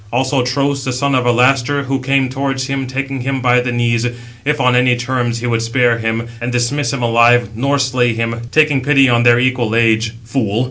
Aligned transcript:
Also 0.11 0.41
Tros, 0.43 0.83
the 0.83 0.93
son 0.93 1.13
of 1.13 1.25
Alastor, 1.27 1.83
who 1.85 1.99
came 1.99 2.27
towards 2.27 2.65
him, 2.65 2.87
taking 2.87 3.21
him 3.21 3.39
by 3.39 3.61
the 3.61 3.71
knees, 3.71 4.03
if 4.43 4.59
on 4.59 4.75
any 4.75 4.95
terms 4.95 5.37
he 5.41 5.45
would 5.45 5.61
spare 5.61 5.99
him, 5.99 6.27
and 6.41 6.51
dismiss 6.51 6.91
him 6.91 7.03
alive, 7.03 7.49
nor 7.55 7.77
slay 7.77 8.11
him, 8.15 8.41
taking 8.51 8.81
pity 8.81 9.07
on 9.07 9.21
their 9.21 9.37
equal 9.39 9.75
age: 9.75 10.13
fool! 10.23 10.59